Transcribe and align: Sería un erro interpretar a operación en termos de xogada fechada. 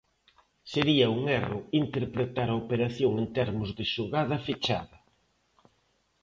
Sería 0.71 1.07
un 1.17 1.21
erro 1.39 1.59
interpretar 1.83 2.47
a 2.51 2.59
operación 2.63 3.13
en 3.23 3.27
termos 3.37 3.69
de 3.77 3.85
xogada 3.93 4.35
fechada. 4.47 4.97